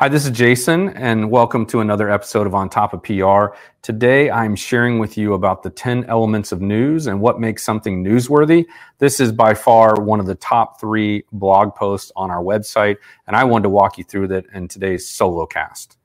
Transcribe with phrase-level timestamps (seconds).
[0.00, 3.54] Hi, this is Jason, and welcome to another episode of On Top of PR.
[3.82, 8.02] Today, I'm sharing with you about the 10 elements of news and what makes something
[8.02, 8.64] newsworthy.
[8.96, 13.36] This is by far one of the top three blog posts on our website, and
[13.36, 15.98] I wanted to walk you through that in today's solo cast.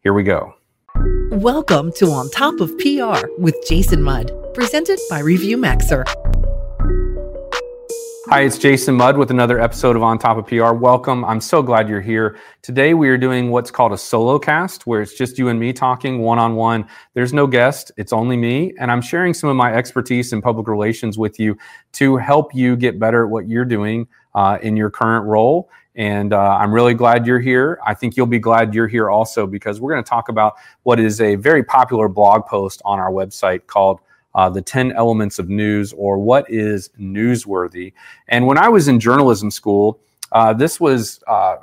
[0.00, 0.54] Here we go.
[1.30, 6.06] Welcome to On Top of PR with Jason Mudd, presented by Review Maxer.
[8.28, 10.72] Hi, it's Jason Mudd with another episode of On Top of PR.
[10.72, 11.24] Welcome.
[11.24, 12.36] I'm so glad you're here.
[12.60, 15.72] Today we are doing what's called a solo cast, where it's just you and me
[15.72, 16.88] talking one on one.
[17.14, 20.66] There's no guest, it's only me, and I'm sharing some of my expertise in public
[20.66, 21.56] relations with you
[21.92, 25.70] to help you get better at what you're doing uh, in your current role.
[25.94, 27.78] And uh, I'm really glad you're here.
[27.86, 30.98] I think you'll be glad you're here also because we're going to talk about what
[30.98, 34.00] is a very popular blog post on our website called
[34.36, 37.94] uh, the 10 elements of news or what is newsworthy.
[38.28, 39.98] And when I was in journalism school,
[40.30, 41.56] uh, this was uh,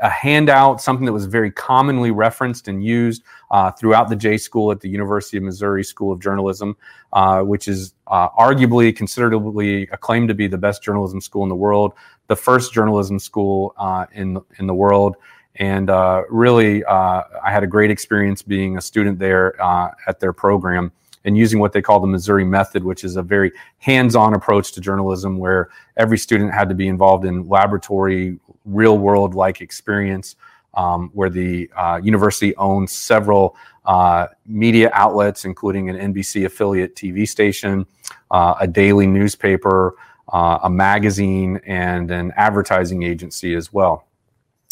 [0.00, 4.72] a handout, something that was very commonly referenced and used uh, throughout the J School
[4.72, 6.74] at the University of Missouri School of Journalism,
[7.12, 11.54] uh, which is uh, arguably considerably acclaimed to be the best journalism school in the
[11.54, 11.92] world,
[12.28, 13.74] the first journalism school
[14.14, 15.16] in in the world.
[15.56, 15.90] And
[16.30, 20.92] really, I had a great experience being a student there at their program
[21.24, 24.80] and using what they call the Missouri method, which is a very hands-on approach to
[24.80, 30.36] journalism where every student had to be involved in laboratory, real-world like experience,
[30.74, 37.28] um, where the uh, university owns several uh, media outlets, including an NBC affiliate TV
[37.28, 37.86] station,
[38.30, 39.96] uh, a daily newspaper,
[40.32, 44.06] uh, a magazine, and an advertising agency as well.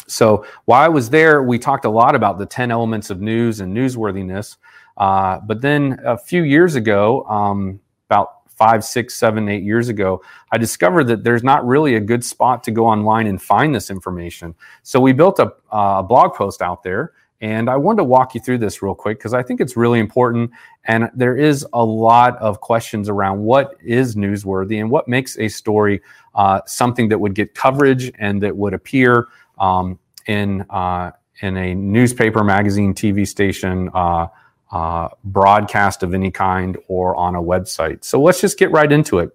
[0.07, 3.61] So while I was there, we talked a lot about the 10 elements of news
[3.61, 4.57] and newsworthiness.
[4.99, 10.21] Uh, but then a few years ago, um, about five, six, seven, eight years ago,
[10.51, 13.89] I discovered that there's not really a good spot to go online and find this
[13.89, 14.55] information.
[14.83, 17.13] So we built a, a blog post out there.
[17.41, 20.01] And I wanted to walk you through this real quick because I think it's really
[20.01, 20.51] important.
[20.87, 25.47] And there is a lot of questions around what is newsworthy and what makes a
[25.47, 26.03] story
[26.35, 29.29] uh, something that would get coverage and that would appear
[29.61, 33.89] um, in, uh, in a newspaper, magazine, TV station,
[34.71, 38.05] uh, broadcast of any kind or on a website.
[38.05, 39.31] So let's just get right into it.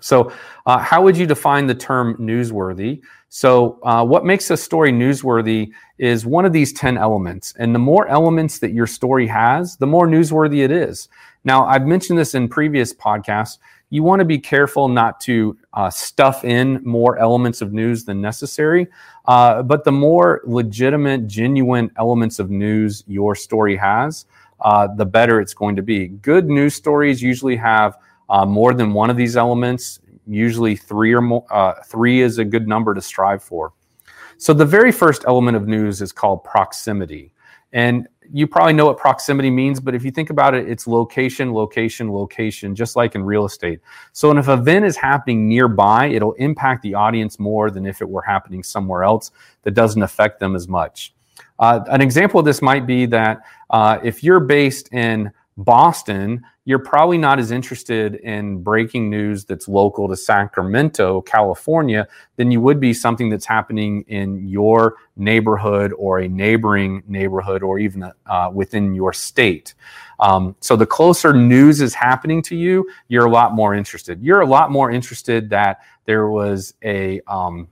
[0.00, 0.32] So,
[0.66, 3.00] uh, how would you define the term newsworthy?
[3.30, 7.54] So, uh, what makes a story newsworthy is one of these 10 elements.
[7.58, 11.08] And the more elements that your story has, the more newsworthy it is.
[11.44, 13.58] Now, I've mentioned this in previous podcasts.
[13.90, 18.20] You want to be careful not to uh, stuff in more elements of news than
[18.20, 18.86] necessary.
[19.26, 24.26] Uh, but the more legitimate, genuine elements of news your story has,
[24.60, 26.08] uh, the better it's going to be.
[26.08, 27.96] Good news stories usually have
[28.28, 30.00] uh, more than one of these elements.
[30.26, 31.46] Usually, three or more.
[31.50, 33.72] Uh, three is a good number to strive for.
[34.36, 37.32] So, the very first element of news is called proximity,
[37.72, 41.54] and you probably know what proximity means, but if you think about it, it's location,
[41.54, 43.80] location, location, just like in real estate.
[44.12, 48.08] So, if an event is happening nearby, it'll impact the audience more than if it
[48.08, 49.30] were happening somewhere else
[49.62, 51.14] that doesn't affect them as much.
[51.58, 56.78] Uh, an example of this might be that uh, if you're based in Boston, you're
[56.78, 62.78] probably not as interested in breaking news that's local to Sacramento, California, than you would
[62.78, 68.94] be something that's happening in your neighborhood or a neighboring neighborhood or even uh, within
[68.94, 69.74] your state.
[70.20, 74.22] Um, so the closer news is happening to you, you're a lot more interested.
[74.22, 77.68] You're a lot more interested that there was a, um,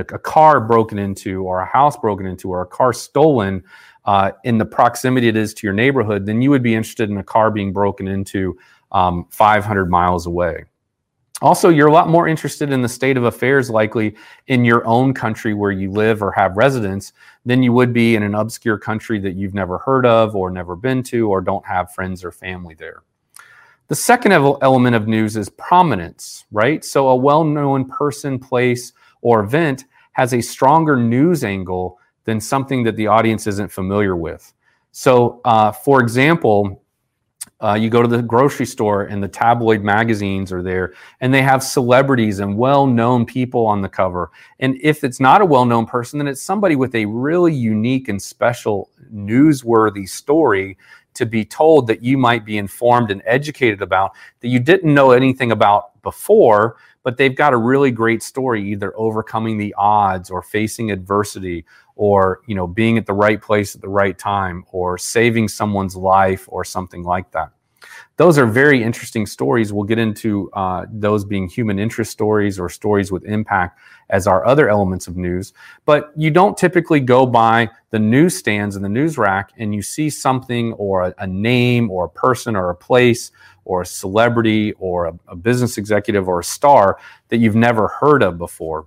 [0.00, 3.62] a a, car broken into or a house broken into or a car stolen
[4.04, 7.18] uh, in the proximity it is to your neighborhood, then you would be interested in
[7.18, 8.58] a car being broken into
[8.92, 10.64] um, 500 miles away.
[11.42, 14.14] Also, you're a lot more interested in the state of affairs likely
[14.46, 17.12] in your own country where you live or have residence
[17.44, 20.76] than you would be in an obscure country that you've never heard of or never
[20.76, 23.02] been to or don't have friends or family there.
[23.88, 26.84] The second element of news is prominence, right?
[26.84, 28.92] So, a well known person, place,
[29.24, 34.52] or event has a stronger news angle than something that the audience isn't familiar with.
[34.92, 36.82] So, uh, for example,
[37.60, 41.42] uh, you go to the grocery store and the tabloid magazines are there and they
[41.42, 44.30] have celebrities and well-known people on the cover
[44.60, 48.20] and if it's not a well-known person then it's somebody with a really unique and
[48.20, 50.76] special newsworthy story
[51.12, 55.12] to be told that you might be informed and educated about that you didn't know
[55.12, 60.42] anything about before but they've got a really great story either overcoming the odds or
[60.42, 61.64] facing adversity
[61.94, 65.94] or you know being at the right place at the right time or saving someone's
[65.94, 67.50] life or something like that
[68.16, 69.72] those are very interesting stories.
[69.72, 73.78] We'll get into uh, those being human interest stories or stories with impact
[74.10, 75.52] as our other elements of news.
[75.84, 80.10] But you don't typically go by the newsstands and the news rack and you see
[80.10, 83.32] something or a, a name or a person or a place
[83.64, 86.98] or a celebrity or a, a business executive or a star
[87.28, 88.86] that you've never heard of before.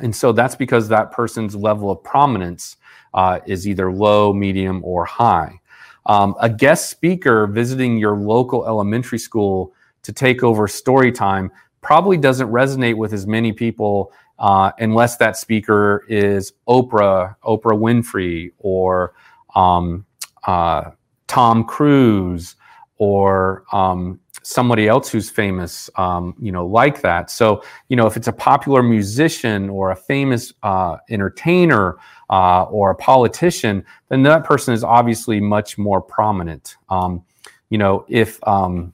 [0.00, 2.76] And so that's because that person's level of prominence
[3.14, 5.60] uh, is either low, medium, or high.
[6.06, 9.72] Um, a guest speaker visiting your local elementary school
[10.02, 11.50] to take over story time
[11.80, 18.52] probably doesn't resonate with as many people uh, unless that speaker is Oprah, Oprah Winfrey,
[18.58, 19.14] or
[19.54, 20.04] um,
[20.44, 20.90] uh,
[21.28, 22.56] Tom Cruise,
[22.98, 27.30] or um, somebody else who's famous, um, you know, like that.
[27.30, 31.96] So, you know, if it's a popular musician or a famous uh, entertainer
[32.30, 36.76] uh, or a politician, then that person is obviously much more prominent.
[36.88, 37.24] Um,
[37.70, 38.92] you know, if um,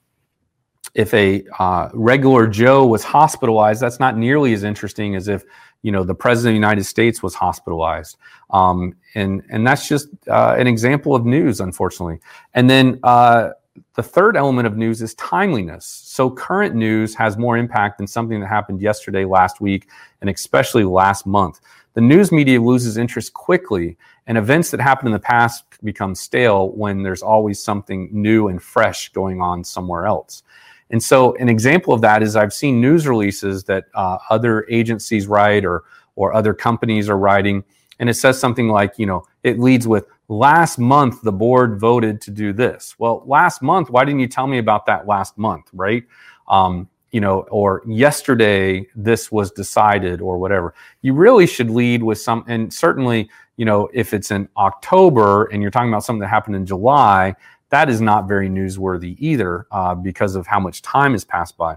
[0.95, 5.44] if a uh, regular Joe was hospitalized, that's not nearly as interesting as if
[5.83, 8.17] you know the president of the United States was hospitalized,
[8.51, 12.19] um, and and that's just uh, an example of news, unfortunately.
[12.55, 13.51] And then uh,
[13.95, 15.85] the third element of news is timeliness.
[15.85, 19.89] So current news has more impact than something that happened yesterday, last week,
[20.21, 21.61] and especially last month.
[21.95, 23.97] The news media loses interest quickly,
[24.27, 28.63] and events that happened in the past become stale when there's always something new and
[28.63, 30.43] fresh going on somewhere else.
[30.91, 35.27] And so, an example of that is I've seen news releases that uh, other agencies
[35.27, 35.85] write or
[36.15, 37.65] or other companies are writing,
[37.99, 42.21] and it says something like, you know, it leads with last month the board voted
[42.23, 42.95] to do this.
[42.99, 46.05] Well, last month, why didn't you tell me about that last month, right?
[46.49, 50.75] Um, you know, or yesterday this was decided or whatever.
[51.01, 55.63] You really should lead with some, and certainly, you know, if it's in October and
[55.63, 57.35] you're talking about something that happened in July,
[57.71, 61.77] that is not very newsworthy either uh, because of how much time has passed by.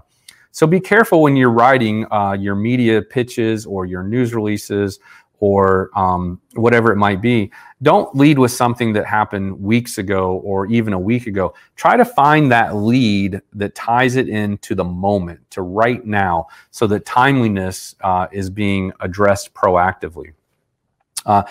[0.50, 5.00] So be careful when you're writing uh, your media pitches or your news releases
[5.42, 7.50] or um, whatever it might be.
[7.82, 11.52] Don't lead with something that happened weeks ago or even a week ago.
[11.74, 16.86] Try to find that lead that ties it into the moment, to right now, so
[16.86, 20.32] that timeliness uh, is being addressed proactively.
[21.26, 21.42] Uh,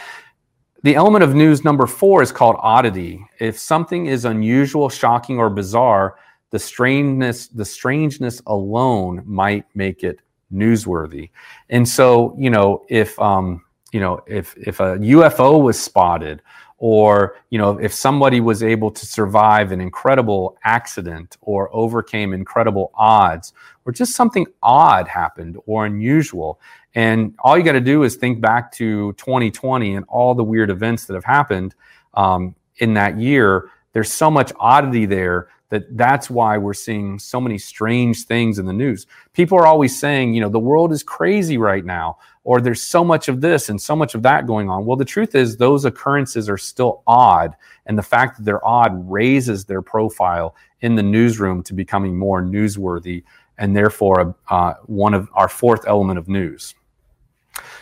[0.84, 3.26] the element of news number four is called oddity.
[3.40, 6.16] If something is unusual, shocking, or bizarre,
[6.52, 11.30] the strangeness, the strangeness alone might make it newsworthy.
[11.70, 16.42] And so, you know, if um, you know, if if a UFO was spotted,
[16.78, 22.92] or you know, if somebody was able to survive an incredible accident or overcame incredible
[22.96, 23.54] odds,
[23.86, 26.60] or just something odd happened or unusual,
[26.96, 30.70] and all you got to do is think back to 2020 and all the weird
[30.70, 31.76] events that have happened
[32.16, 33.70] um, in that year.
[33.94, 38.66] There's so much oddity there that that's why we're seeing so many strange things in
[38.66, 39.08] the news.
[39.34, 43.04] People are always saying, you know, the world is crazy right now, or there's so
[43.04, 44.86] much of this and so much of that going on.
[44.86, 47.56] Well, the truth is, those occurrences are still odd.
[47.86, 52.42] And the fact that they're odd raises their profile in the newsroom to becoming more
[52.42, 53.24] newsworthy
[53.58, 56.74] and therefore uh, one of our fourth element of news.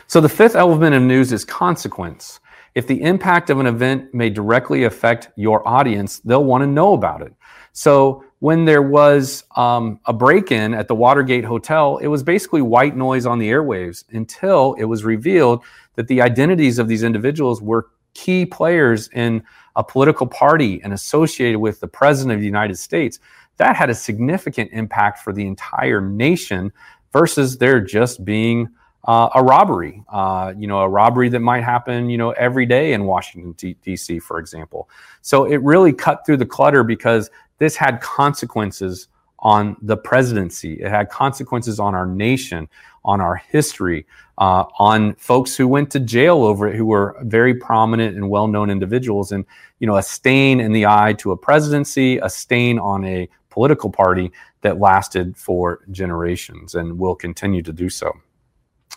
[0.07, 2.41] So the fifth element of news is consequence.
[2.75, 6.94] If the impact of an event may directly affect your audience, they'll want to know
[6.94, 7.33] about it.
[7.71, 12.95] So when there was um, a break-in at the Watergate Hotel, it was basically white
[12.95, 15.63] noise on the airwaves until it was revealed
[15.95, 19.44] that the identities of these individuals were key players in
[19.75, 23.19] a political party and associated with the president of the United States.
[23.57, 26.71] That had a significant impact for the entire nation
[27.11, 28.69] versus there just being
[29.06, 32.94] uh, a robbery, uh, you know, a robbery that might happen, you know, every day
[32.94, 34.90] in Washington, D.C., for example.
[35.21, 39.07] So it really cut through the clutter because this had consequences
[39.39, 40.73] on the presidency.
[40.81, 42.68] It had consequences on our nation,
[43.06, 44.06] on our history,
[44.37, 48.69] uh, on folks who went to jail over it, who were very prominent and well-known
[48.69, 49.31] individuals.
[49.31, 49.45] And
[49.80, 53.89] you know, a stain in the eye to a presidency, a stain on a political
[53.89, 58.11] party that lasted for generations and will continue to do so.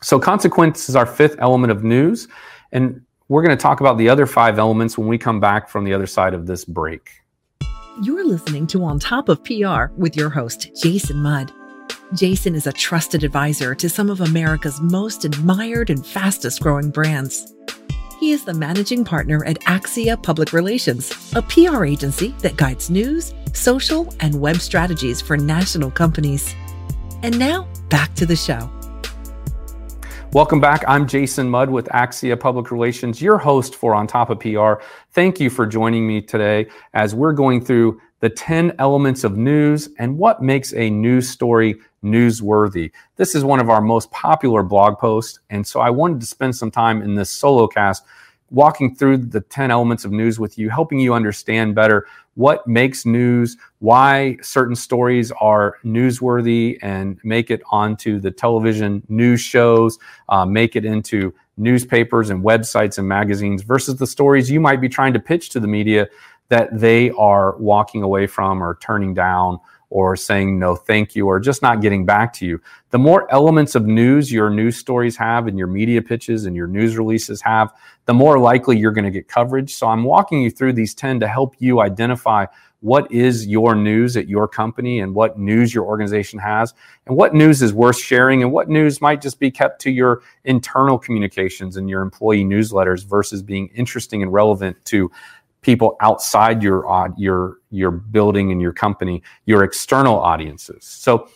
[0.02, 2.26] So, consequence is our fifth element of news.
[2.72, 5.84] And we're going to talk about the other five elements when we come back from
[5.84, 7.21] the other side of this break.
[8.02, 11.52] You're listening to On Top of PR with your host, Jason Mudd.
[12.14, 17.54] Jason is a trusted advisor to some of America's most admired and fastest growing brands.
[18.18, 23.34] He is the managing partner at Axia Public Relations, a PR agency that guides news,
[23.52, 26.54] social, and web strategies for national companies.
[27.22, 28.70] And now, back to the show.
[30.34, 30.82] Welcome back.
[30.88, 34.82] I'm Jason Mudd with Axia Public Relations, your host for On Top of PR.
[35.10, 39.90] Thank you for joining me today as we're going through the 10 elements of news
[39.98, 42.92] and what makes a news story newsworthy.
[43.16, 45.38] This is one of our most popular blog posts.
[45.50, 48.02] And so I wanted to spend some time in this solo cast
[48.48, 53.04] walking through the 10 elements of news with you, helping you understand better what makes
[53.04, 59.98] news, why certain stories are newsworthy, and make it onto the television news shows,
[60.28, 64.88] uh, make it into newspapers and websites and magazines versus the stories you might be
[64.88, 66.08] trying to pitch to the media
[66.52, 71.40] that they are walking away from or turning down or saying no thank you or
[71.40, 72.60] just not getting back to you.
[72.90, 76.66] The more elements of news your news stories have and your media pitches and your
[76.66, 77.72] news releases have,
[78.04, 79.74] the more likely you're going to get coverage.
[79.74, 82.44] So I'm walking you through these 10 to help you identify
[82.82, 86.74] what is your news at your company and what news your organization has
[87.06, 90.20] and what news is worth sharing and what news might just be kept to your
[90.44, 95.10] internal communications and your employee newsletters versus being interesting and relevant to
[95.62, 96.84] people outside your
[97.16, 100.84] your your building and your company, your external audiences.
[100.84, 101.28] So,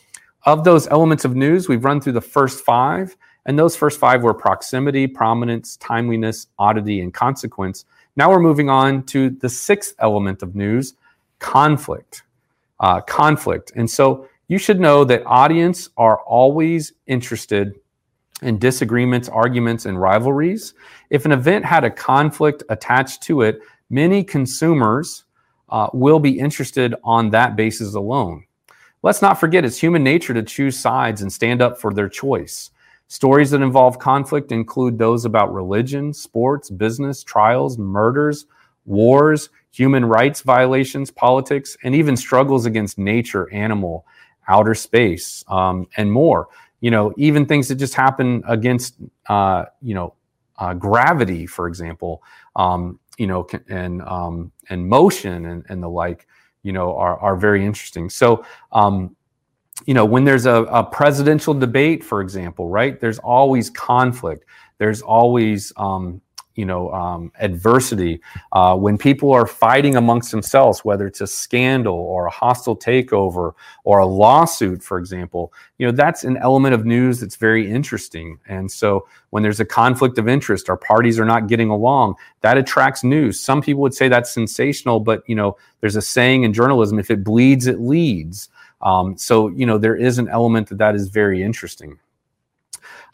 [0.45, 3.16] of those elements of news, we've run through the first five,
[3.47, 7.85] and those first five were proximity, prominence, timeliness, oddity, and consequence.
[8.16, 10.95] Now we're moving on to the sixth element of news,
[11.38, 12.23] conflict.
[12.78, 17.75] Uh, conflict, and so you should know that audience are always interested
[18.42, 20.75] in disagreements, arguments, and rivalries.
[21.09, 25.25] If an event had a conflict attached to it, many consumers
[25.69, 28.45] uh, will be interested on that basis alone.
[29.02, 32.71] Let's not forget it's human nature to choose sides and stand up for their choice.
[33.09, 38.47] Stories that involve conflict include those about religion, sports, business, trials, murders,
[38.85, 44.07] wars, human rights violations, politics, and even struggles against nature, animal,
[44.49, 46.49] outer space, um, and more.
[46.81, 48.97] You know, even things that just happen against,
[49.28, 50.14] uh, you know,
[50.59, 52.23] uh, gravity, for example.
[52.57, 56.26] Um, you know, and um, and motion and, and the like,
[56.62, 58.11] you know, are are very interesting.
[58.11, 59.16] So, um,
[59.87, 62.99] you know, when there's a, a presidential debate, for example, right?
[62.99, 64.44] There's always conflict.
[64.78, 66.20] There's always um,
[66.56, 68.20] you know um, adversity
[68.52, 73.52] uh, when people are fighting amongst themselves whether it's a scandal or a hostile takeover
[73.84, 78.38] or a lawsuit for example you know that's an element of news that's very interesting.
[78.48, 82.56] And so when there's a conflict of interest our parties are not getting along that
[82.56, 83.38] attracts news.
[83.40, 87.10] Some people would say that's sensational but you know there's a saying in journalism if
[87.10, 88.48] it bleeds it leads.
[88.80, 91.98] Um, so you know there is an element that that is very interesting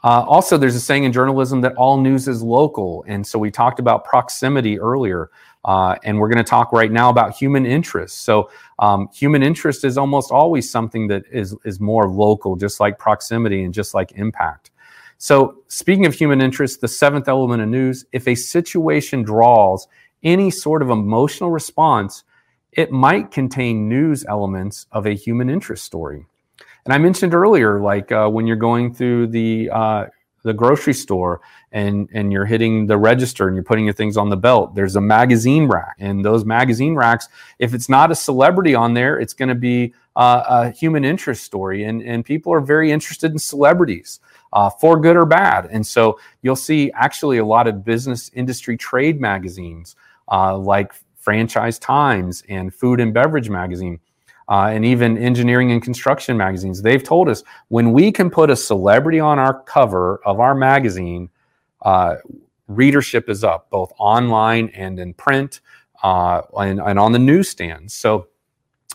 [0.05, 3.05] uh, also, there's a saying in journalism that all news is local.
[3.07, 5.31] And so we talked about proximity earlier.
[5.65, 8.23] Uh, and we're going to talk right now about human interest.
[8.25, 12.99] So, um, human interest is almost always something that is, is more local, just like
[12.99, 14.73] proximity and just like impact.
[15.19, 19.87] So, speaking of human interest, the seventh element of news if a situation draws
[20.25, 22.25] any sort of emotional response,
[22.73, 26.27] it might contain news elements of a human interest story.
[26.85, 30.07] And I mentioned earlier, like uh, when you're going through the uh,
[30.43, 34.31] the grocery store and and you're hitting the register and you're putting your things on
[34.31, 38.75] the belt, there's a magazine rack, and those magazine racks, if it's not a celebrity
[38.75, 42.61] on there, it's going to be uh, a human interest story, and and people are
[42.61, 44.21] very interested in celebrities.
[44.55, 45.67] Uh, for good or bad.
[45.71, 49.97] And so you'll see actually a lot of business industry trade magazines
[50.31, 53.99] uh, like Franchise Times and Food and Beverage Magazine
[54.49, 56.83] uh, and even engineering and construction magazines.
[56.83, 61.31] They've told us when we can put a celebrity on our cover of our magazine,
[61.83, 62.17] uh,
[62.69, 65.61] readership is up both online and in print
[66.03, 67.95] uh, and, and, on the newsstands.
[67.95, 68.29] So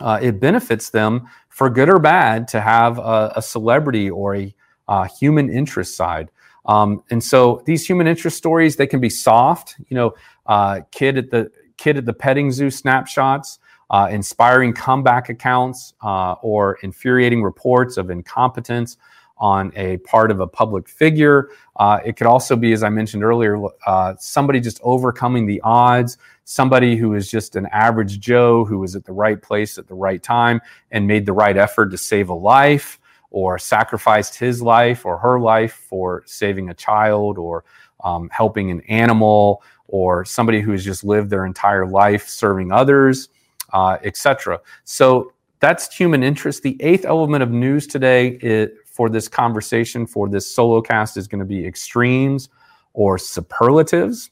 [0.01, 4.55] uh, it benefits them for good or bad to have a, a celebrity or a
[4.87, 6.29] uh, human interest side.
[6.65, 11.17] Um, and so these human interest stories they can be soft, you know, uh, kid
[11.17, 13.59] at the kid at the petting zoo snapshots
[13.89, 18.97] uh, inspiring comeback accounts uh, or infuriating reports of incompetence
[19.39, 21.49] on a part of a public figure.
[21.75, 26.17] Uh, it could also be, as I mentioned earlier, uh, somebody just overcoming the odds,
[26.43, 29.93] somebody who is just an average Joe who was at the right place at the
[29.93, 30.59] right time
[30.91, 35.39] and made the right effort to save a life or sacrificed his life or her
[35.39, 37.63] life for saving a child or
[38.03, 43.29] um, helping an animal or somebody who has just lived their entire life serving others
[43.73, 44.59] uh, etc.
[44.83, 46.63] So that's human interest.
[46.63, 51.27] The eighth element of news today is, for this conversation, for this solo cast, is
[51.27, 52.49] going to be extremes
[52.93, 54.29] or superlatives.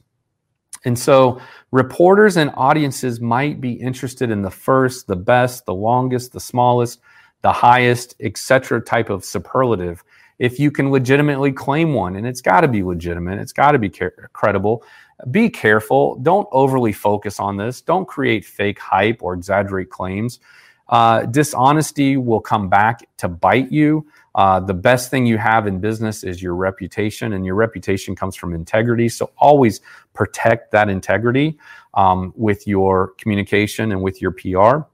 [0.84, 1.40] And so
[1.72, 7.00] reporters and audiences might be interested in the first, the best, the longest, the smallest,
[7.42, 8.80] the highest, etc.
[8.82, 10.02] type of superlative.
[10.38, 13.78] If you can legitimately claim one, and it's got to be legitimate, it's got to
[13.78, 13.90] be
[14.32, 14.84] credible.
[15.30, 16.16] Be careful.
[16.16, 17.80] Don't overly focus on this.
[17.80, 20.40] Don't create fake hype or exaggerate claims.
[20.88, 24.06] Uh, dishonesty will come back to bite you.
[24.34, 28.36] Uh, the best thing you have in business is your reputation, and your reputation comes
[28.36, 29.08] from integrity.
[29.08, 29.80] So always
[30.12, 31.58] protect that integrity
[31.94, 34.86] um, with your communication and with your PR.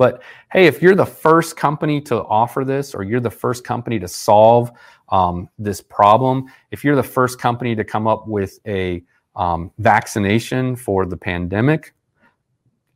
[0.00, 3.98] But hey, if you're the first company to offer this, or you're the first company
[3.98, 4.72] to solve
[5.10, 9.02] um, this problem, if you're the first company to come up with a
[9.36, 11.92] um, vaccination for the pandemic,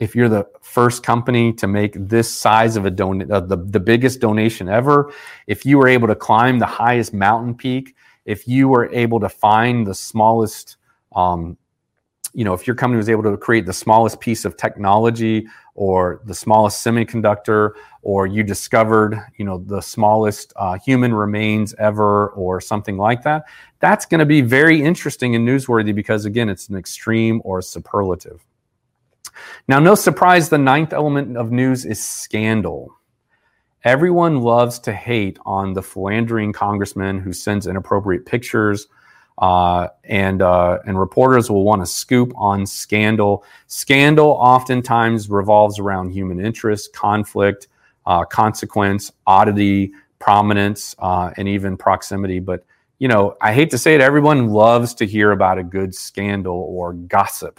[0.01, 3.81] if you're the first company to make this size of a don uh, the, the
[3.81, 5.13] biggest donation ever,
[5.47, 7.95] if you were able to climb the highest mountain peak,
[8.25, 10.79] if you were able to find the smallest
[11.15, 11.59] um,
[12.35, 16.21] you know, if your company was able to create the smallest piece of technology or
[16.25, 22.61] the smallest semiconductor, or you discovered, you know, the smallest uh, human remains ever, or
[22.61, 23.45] something like that,
[23.81, 28.45] that's going to be very interesting and newsworthy because, again, it's an extreme or superlative.
[29.67, 32.95] Now, no surprise, the ninth element of news is scandal.
[33.83, 38.87] Everyone loves to hate on the philandering congressman who sends inappropriate pictures
[39.39, 43.45] uh, and uh, and reporters will want to scoop on scandal.
[43.67, 47.69] Scandal oftentimes revolves around human interest, conflict,
[48.07, 52.39] uh, consequence, oddity, prominence, uh, and even proximity.
[52.39, 52.65] But
[52.99, 56.67] you know, I hate to say it, everyone loves to hear about a good scandal
[56.71, 57.59] or gossip.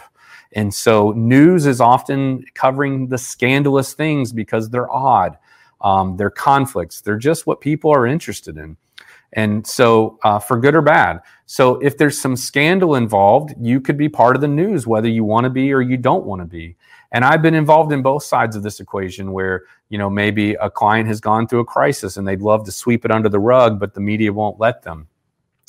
[0.52, 5.36] And so news is often covering the scandalous things because they're odd,
[5.82, 8.78] um, they're conflicts, they're just what people are interested in.
[9.36, 11.20] And so, uh, for good or bad.
[11.44, 15.22] So, if there's some scandal involved, you could be part of the news, whether you
[15.22, 16.76] want to be or you don't want to be.
[17.12, 20.70] And I've been involved in both sides of this equation where, you know, maybe a
[20.70, 23.78] client has gone through a crisis and they'd love to sweep it under the rug,
[23.78, 25.06] but the media won't let them.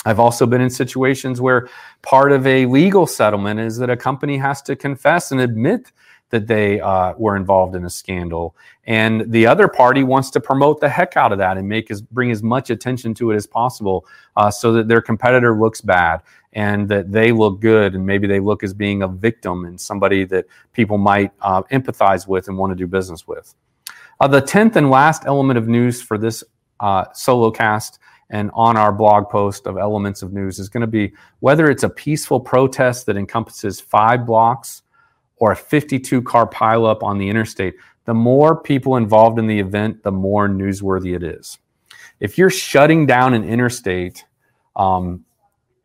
[0.05, 1.67] I've also been in situations where
[2.01, 5.91] part of a legal settlement is that a company has to confess and admit
[6.29, 8.55] that they uh, were involved in a scandal,
[8.85, 12.01] and the other party wants to promote the heck out of that and make as
[12.01, 14.05] bring as much attention to it as possible,
[14.35, 16.21] uh, so that their competitor looks bad
[16.53, 20.25] and that they look good, and maybe they look as being a victim and somebody
[20.25, 23.53] that people might uh, empathize with and want to do business with.
[24.19, 26.43] Uh, the tenth and last element of news for this
[26.79, 30.87] uh, solo cast and on our blog post of elements of news is going to
[30.87, 34.83] be whether it's a peaceful protest that encompasses five blocks
[35.39, 40.03] or a 52 car pileup on the interstate, the more people involved in the event,
[40.03, 41.57] the more newsworthy it is.
[42.19, 44.25] If you're shutting down an interstate
[44.75, 45.25] um,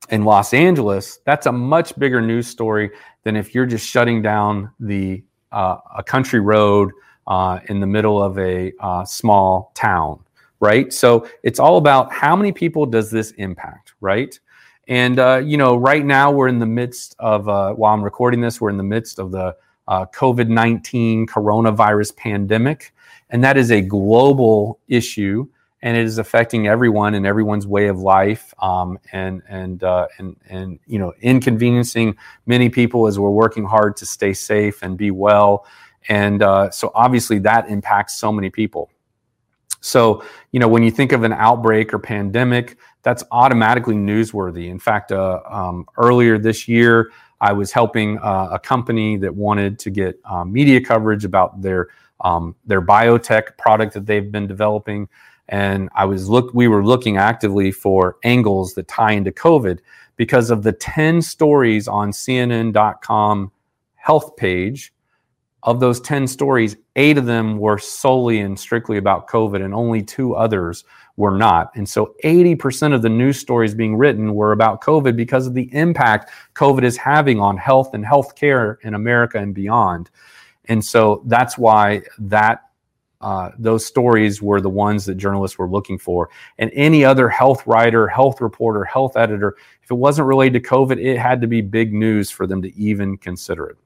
[0.09, 2.91] in Los Angeles, that's a much bigger news story
[3.25, 6.91] than if you're just shutting down the uh, a country road
[7.27, 10.19] uh, in the middle of a uh, small town,
[10.61, 10.93] right?
[10.93, 14.38] So it's all about how many people does this impact, right?
[14.88, 18.40] And, uh, you know, right now we're in the midst of, uh, while I'm recording
[18.40, 19.57] this, we're in the midst of the
[19.88, 22.95] uh, COVID 19 coronavirus pandemic.
[23.31, 25.49] And that is a global issue
[25.83, 30.37] and it is affecting everyone and everyone's way of life um, and, and, uh, and,
[30.49, 32.16] and, you know, inconveniencing
[32.47, 35.66] many people as we're working hard to stay safe and be well.
[36.09, 38.90] And uh, so obviously that impacts so many people.
[39.83, 44.68] So, you know, when you think of an outbreak or pandemic, that's automatically newsworthy.
[44.68, 49.81] In fact, uh, um, earlier this year, I was helping uh, a company that wanted
[49.81, 51.88] to get um, media coverage about their
[52.21, 55.09] um, their biotech product that they've been developing,
[55.49, 59.81] and I was look we were looking actively for angles that tie into COVID
[60.14, 63.51] because of the ten stories on CNN.com
[63.97, 64.91] health page
[65.64, 70.03] of those 10 stories, eight of them were solely and strictly about COVID, and only
[70.03, 70.85] two others
[71.16, 71.70] were not.
[71.77, 75.72] And so 80% of the news stories being written were about COVID because of the
[75.72, 80.11] impact COVID is having on health and healthcare in America and beyond.
[80.66, 82.62] And so that's why that
[83.20, 86.29] uh, those stories were the ones that journalists were looking for.
[86.59, 90.98] And any other health writer, health reporter, health editor, if it wasn't related to COVID,
[90.98, 93.77] it had to be big news for them to even consider it.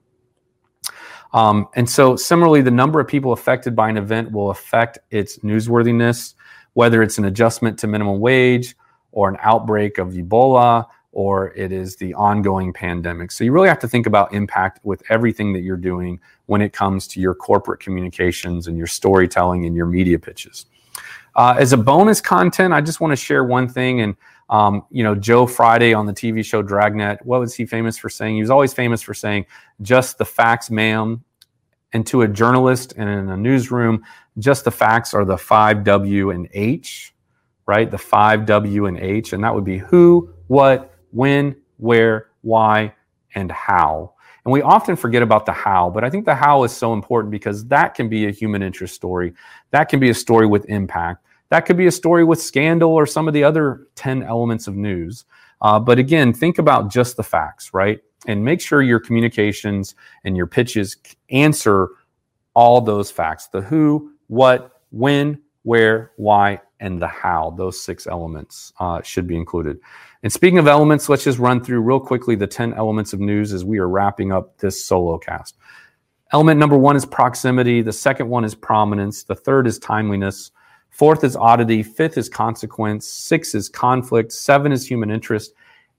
[1.37, 5.39] Um, and so, similarly, the number of people affected by an event will affect its
[5.41, 6.33] newsworthiness,
[6.73, 8.75] whether it's an adjustment to minimum wage
[9.13, 13.31] or an outbreak of Ebola or it is the ongoing pandemic.
[13.31, 16.73] So, you really have to think about impact with everything that you're doing when it
[16.73, 20.65] comes to your corporate communications and your storytelling and your media pitches.
[21.35, 24.01] Uh, as a bonus content, I just want to share one thing.
[24.01, 24.17] And,
[24.49, 28.09] um, you know, Joe Friday on the TV show Dragnet, what was he famous for
[28.09, 28.37] saying?
[28.37, 29.45] He was always famous for saying,
[29.83, 31.23] just the facts, ma'am.
[31.97, 34.05] And to a journalist and in a newsroom,
[34.39, 37.15] just the facts are the five W and H.
[37.65, 37.91] right?
[37.91, 42.95] The five W and H, and that would be who, what, when, where, why,
[43.35, 44.13] and how.
[44.45, 47.31] And we often forget about the how, but I think the how is so important
[47.31, 49.33] because that can be a human interest story.
[49.71, 51.25] That can be a story with impact.
[51.49, 54.77] That could be a story with scandal or some of the other 10 elements of
[54.77, 55.25] news.
[55.63, 58.01] Uh, but again, think about just the facts, right?
[58.27, 60.97] And make sure your communications and your pitches
[61.31, 61.89] answer
[62.55, 67.55] all those facts the who, what, when, where, why, and the how.
[67.57, 69.79] Those six elements uh, should be included.
[70.23, 73.53] And speaking of elements, let's just run through real quickly the 10 elements of news
[73.53, 75.57] as we are wrapping up this solo cast.
[76.33, 77.83] Element number one is proximity.
[77.83, 79.23] The second one is prominence.
[79.23, 80.51] The third is timeliness.
[80.91, 81.83] Fourth is oddity.
[81.83, 83.07] Fifth is consequence.
[83.07, 84.33] Six is conflict.
[84.33, 85.53] Seven is human interest.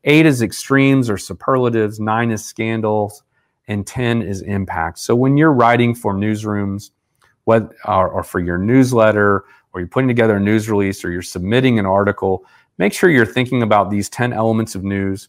[0.08, 2.00] Eight is extremes or superlatives.
[2.00, 3.24] Nine is scandals.
[3.67, 4.98] And 10 is impact.
[4.98, 6.91] So when you're writing for newsrooms,
[7.43, 9.43] what, or, or for your newsletter,
[9.74, 12.46] or you're putting together a news release, or you're submitting an article,
[12.78, 15.28] make sure you're thinking about these 10 elements of news,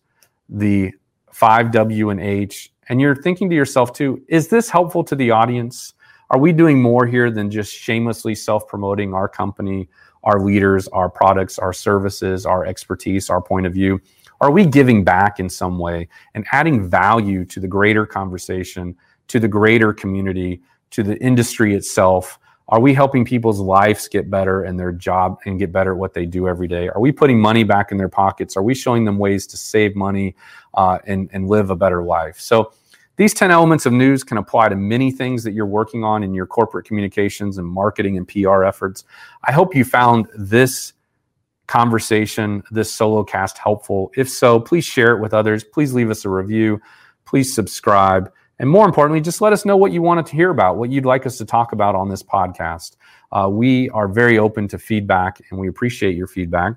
[0.49, 0.93] the
[1.33, 5.31] five W and H, and you're thinking to yourself too, is this helpful to the
[5.31, 5.95] audience?
[6.31, 9.89] Are we doing more here than just shamelessly self promoting our company,
[10.25, 14.01] our leaders, our products, our services, our expertise, our point of view?
[14.41, 18.97] Are we giving back in some way and adding value to the greater conversation,
[19.29, 22.39] to the greater community, to the industry itself?
[22.69, 26.13] Are we helping people's lives get better and their job and get better at what
[26.13, 26.89] they do every day?
[26.89, 28.57] Are we putting money back in their pockets?
[28.57, 30.37] Are we showing them ways to save money
[30.75, 32.39] uh, and, and live a better life?
[32.39, 32.73] So,
[33.17, 36.33] these 10 elements of news can apply to many things that you're working on in
[36.33, 39.03] your corporate communications and marketing and PR efforts.
[39.43, 40.93] I hope you found this
[41.69, 44.11] conversation, this solo cast helpful.
[44.17, 45.63] If so, please share it with others.
[45.63, 46.81] Please leave us a review.
[47.25, 48.33] Please subscribe.
[48.59, 51.07] And more importantly, just let us know what you wanted to hear about, what you'd
[51.07, 52.97] like us to talk about on this podcast.
[53.31, 56.75] Uh, we are very open to feedback and we appreciate your feedback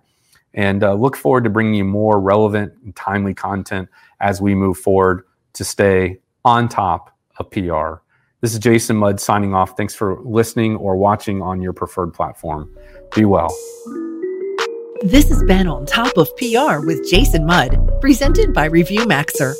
[0.53, 4.77] and uh, look forward to bringing you more relevant and timely content as we move
[4.77, 5.23] forward
[5.53, 8.01] to stay on top of PR.
[8.41, 9.77] This is Jason Mudd signing off.
[9.77, 12.69] Thanks for listening or watching on your preferred platform.
[13.15, 13.55] Be well.
[15.03, 19.55] This has been On Top of PR with Jason Mudd, presented by Review Maxer.